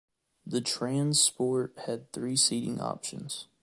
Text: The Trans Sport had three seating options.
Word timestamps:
The 0.47 0.61
Trans 0.61 1.21
Sport 1.21 1.75
had 1.85 2.11
three 2.11 2.35
seating 2.35 2.79
options. 2.81 3.45